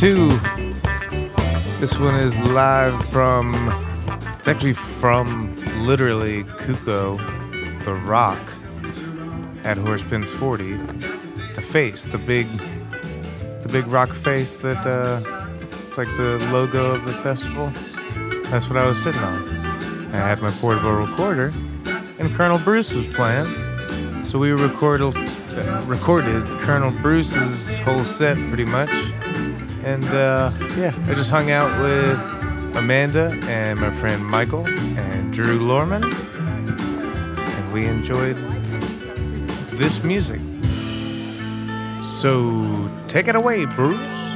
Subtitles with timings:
[0.00, 0.28] two.
[1.78, 3.54] This one is live from,
[4.38, 7.18] it's actually from literally Cuko,
[7.84, 8.40] the rock
[9.62, 10.72] at Horse Pens 40.
[10.72, 12.46] The face, the big,
[13.60, 15.20] the big rock face that, uh,
[15.84, 17.70] it's like the logo of the festival.
[18.44, 19.48] That's what I was sitting on.
[20.14, 21.52] I had my portable recorder,
[22.18, 24.24] and Colonel Bruce was playing.
[24.24, 29.09] So we recorded, uh, recorded Colonel Bruce's whole set pretty much.
[29.82, 32.18] And uh, yeah, I just hung out with
[32.76, 36.04] Amanda and my friend Michael and Drew Lorman.
[36.04, 38.36] And we enjoyed
[39.72, 40.40] this music.
[42.04, 44.29] So take it away, Bruce.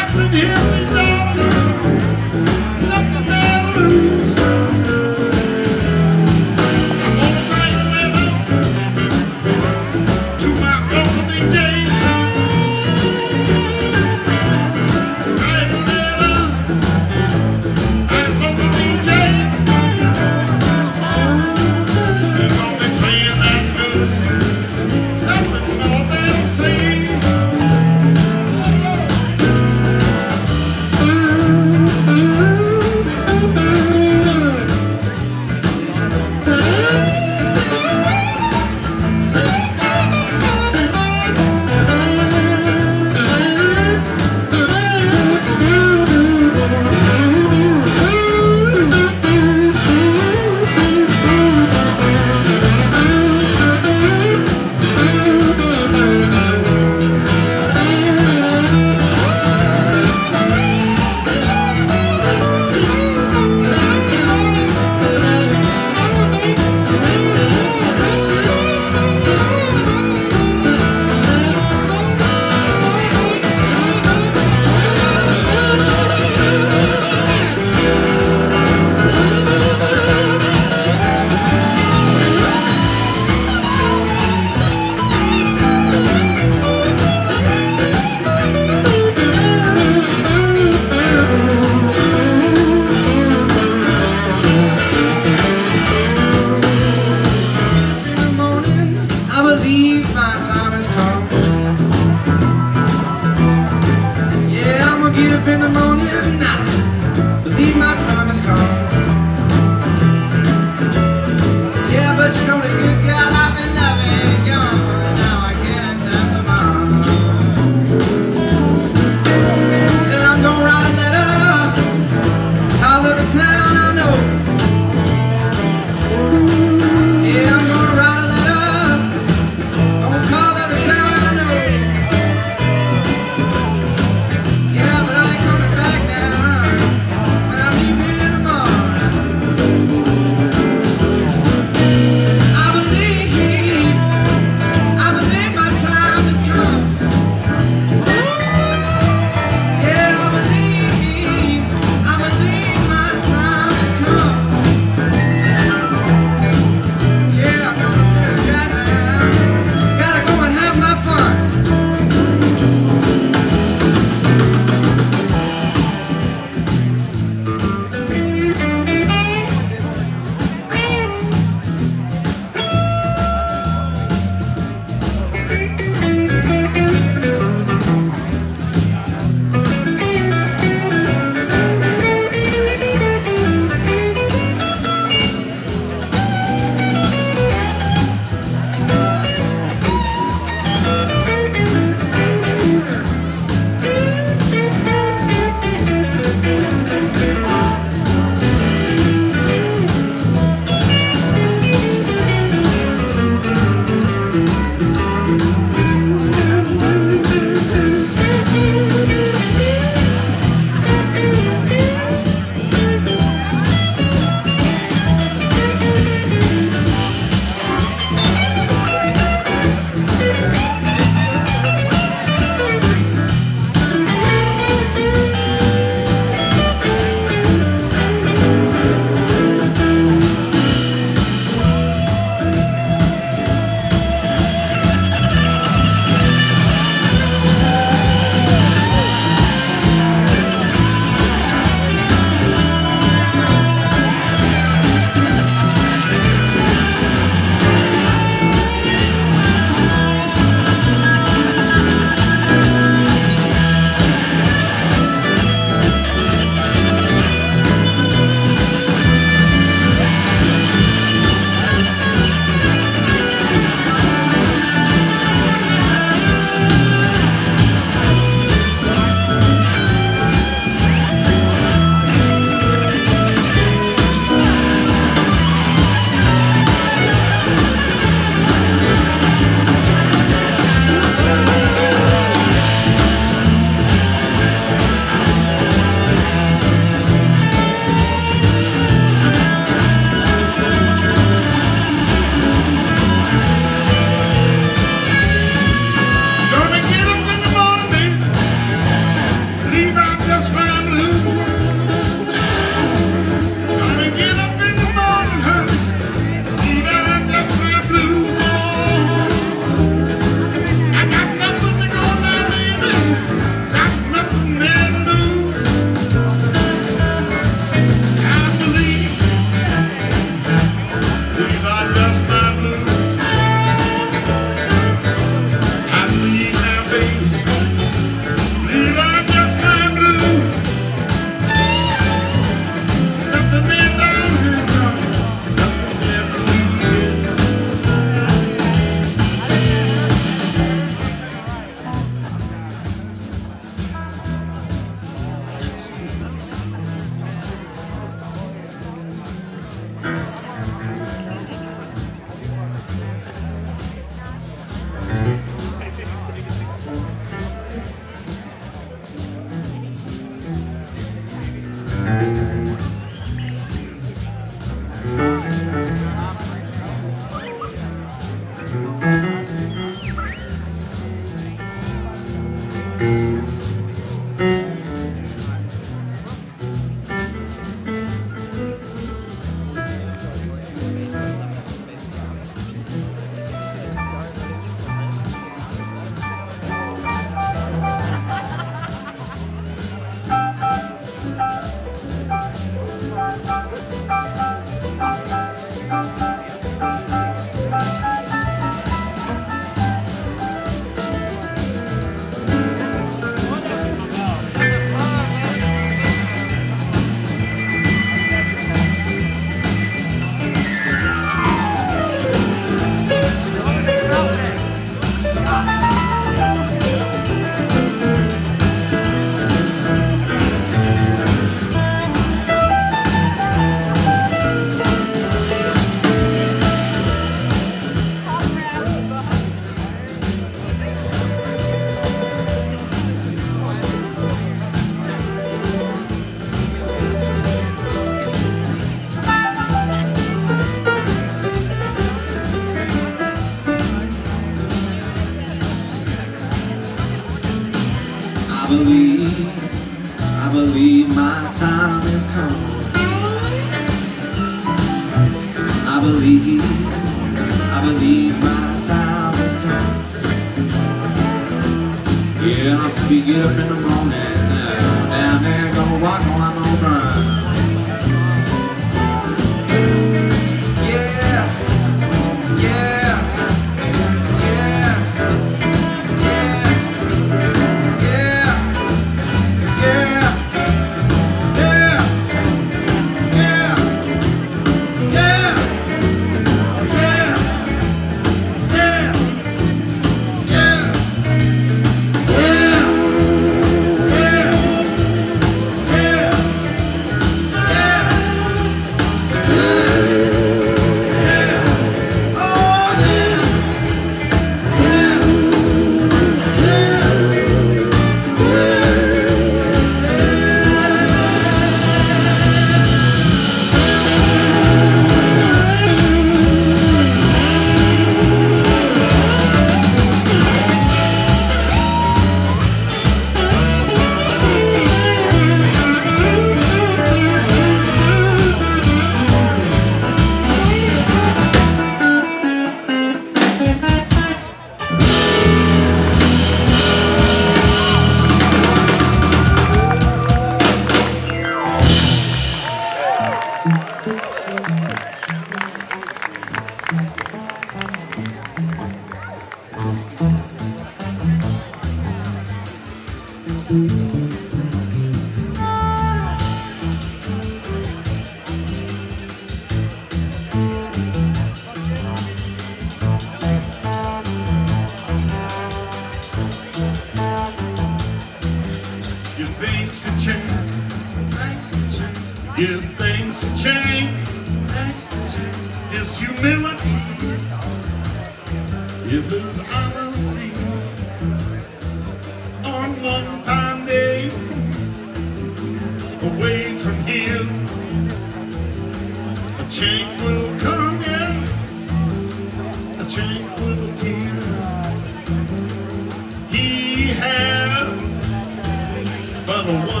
[599.63, 600.00] But a one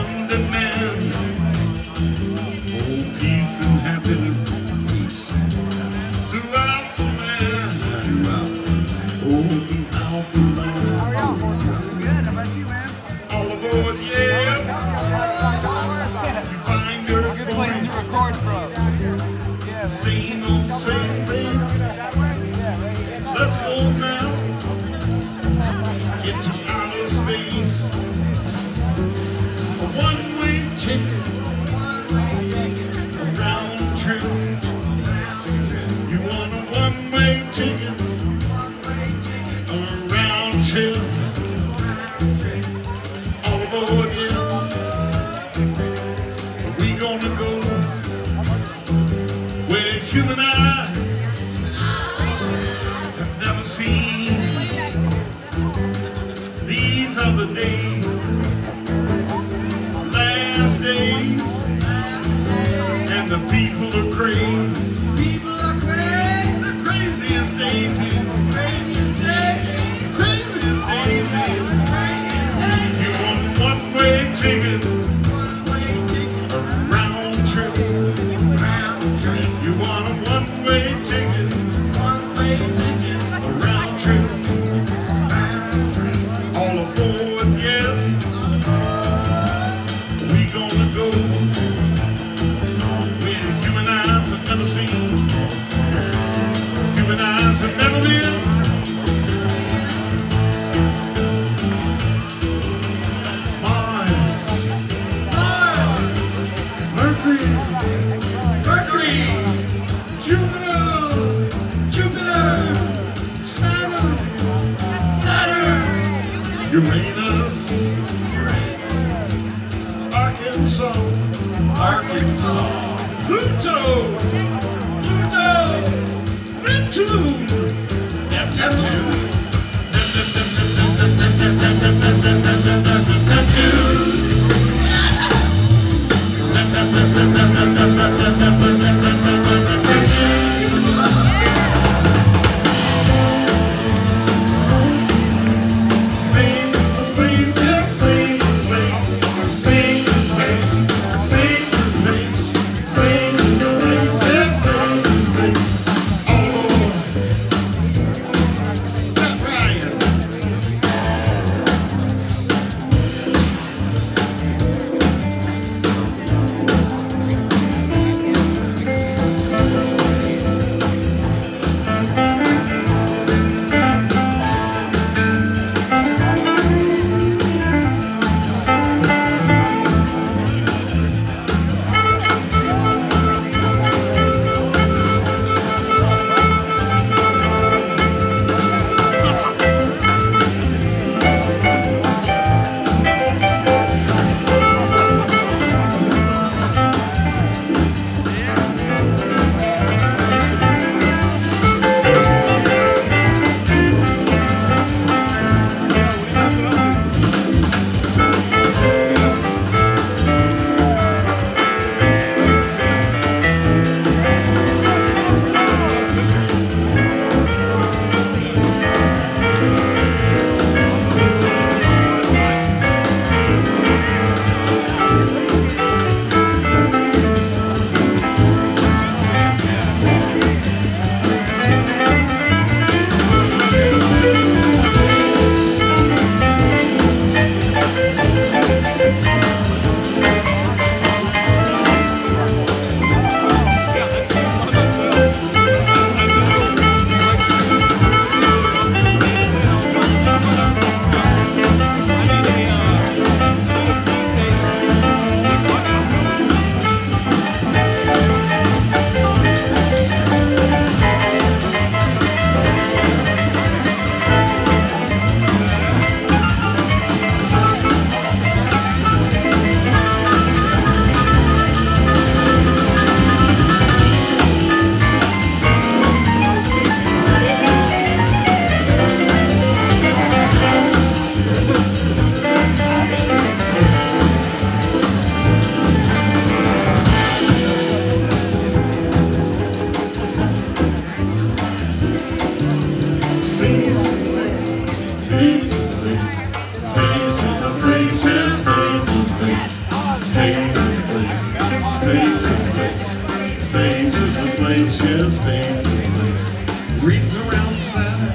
[307.03, 308.33] rings around Saturn,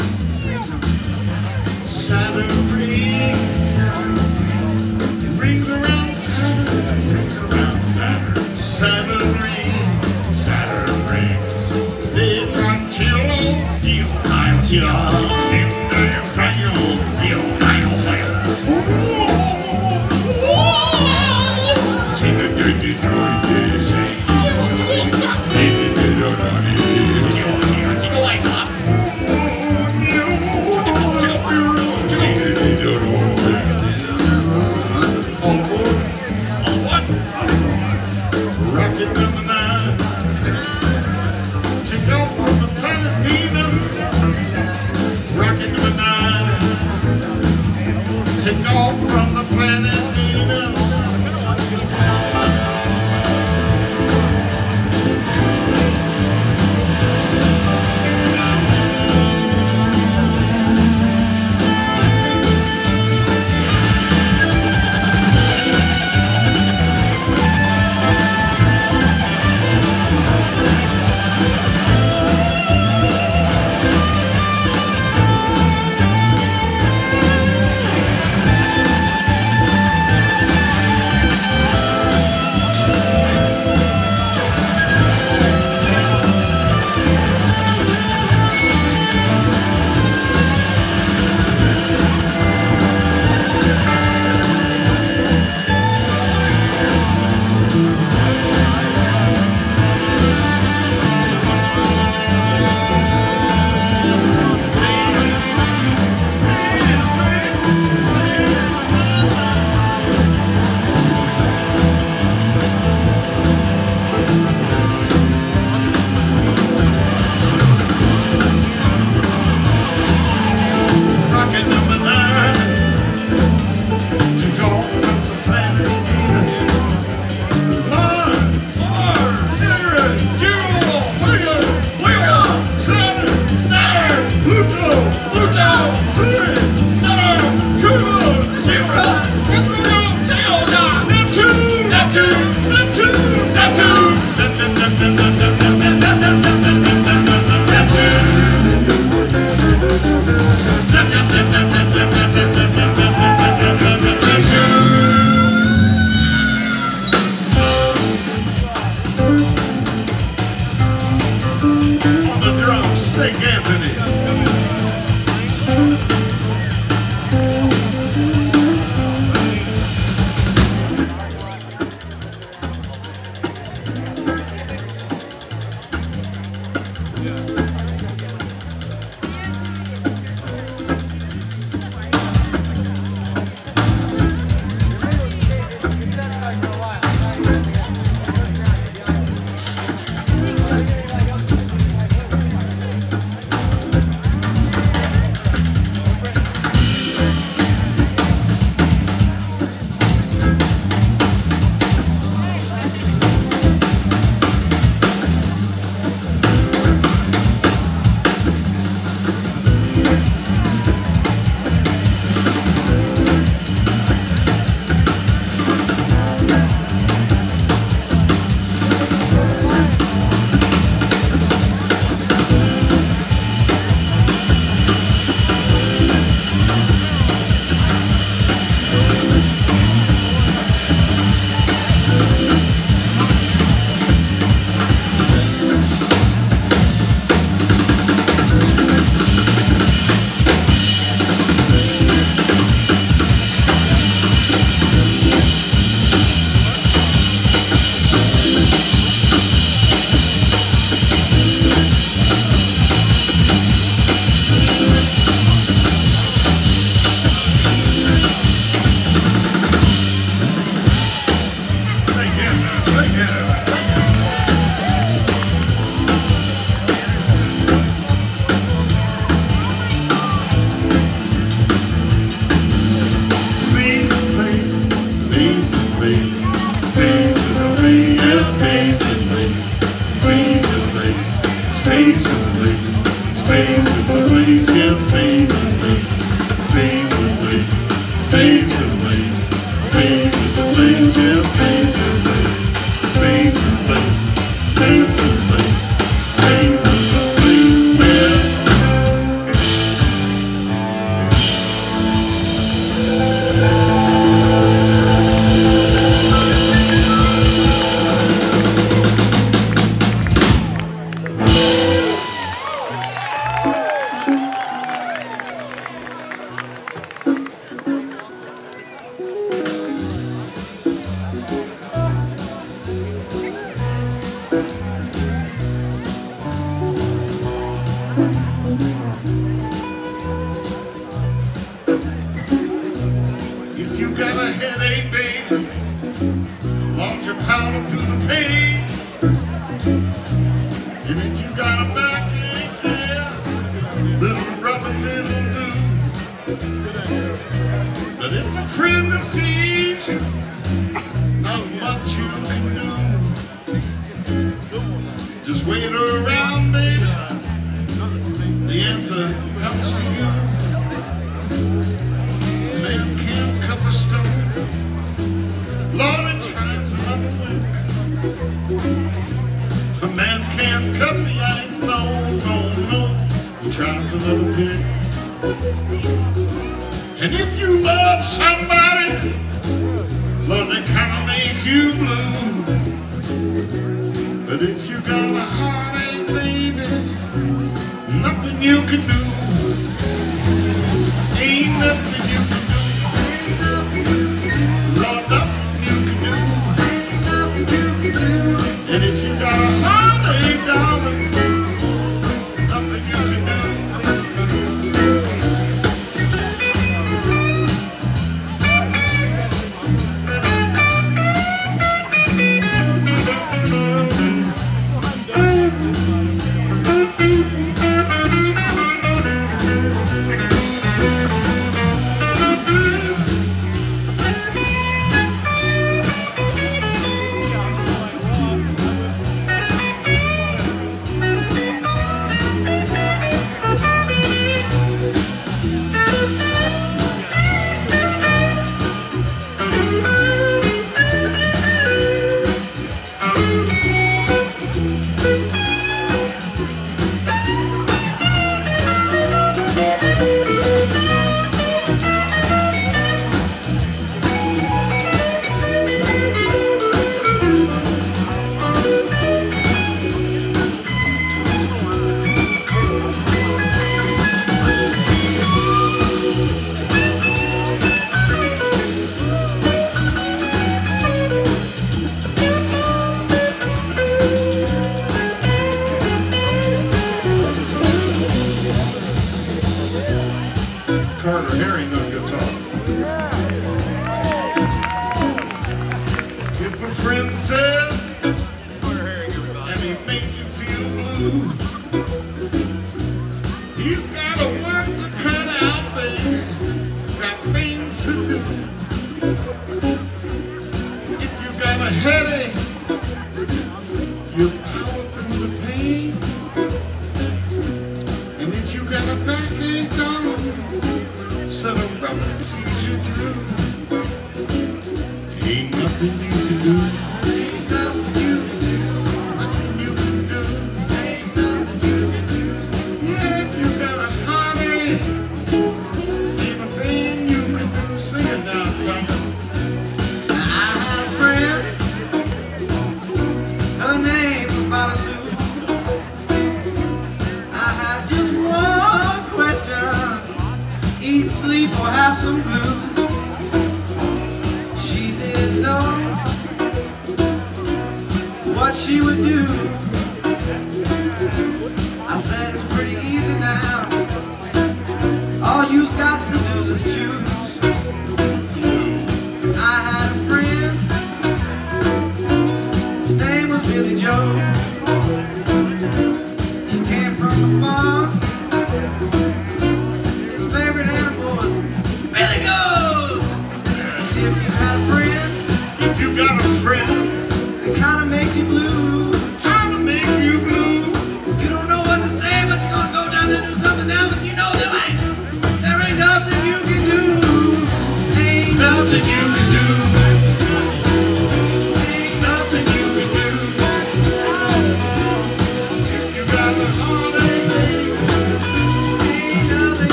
[1.84, 2.48] Saturn.
[2.74, 3.78] Rings,
[5.22, 7.36] it rings around Saturn, it rings
[7.86, 11.68] Saturn, Saturn rings, Saturn rings,
[12.14, 15.15] the Conchillo, times Conchillo.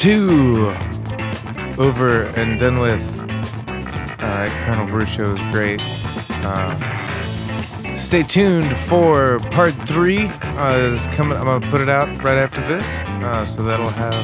[0.00, 0.74] Two
[1.76, 3.06] over and done with.
[3.68, 5.78] Uh, Colonel Bruce is great.
[6.42, 6.74] Uh,
[7.94, 10.28] stay tuned for part three.
[10.56, 11.36] Uh, is coming.
[11.36, 12.86] I'm gonna put it out right after this,
[13.22, 14.14] uh, so that'll have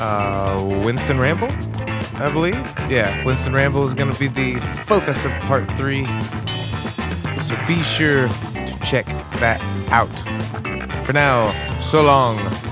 [0.00, 1.52] uh, Winston Ramble,
[2.20, 2.56] I believe.
[2.90, 6.06] Yeah, Winston Ramble is gonna be the focus of part three.
[7.40, 9.06] So be sure to check
[9.38, 9.62] that
[9.92, 10.10] out.
[11.06, 12.71] For now, so long.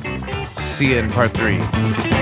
[0.80, 2.19] See you in part three.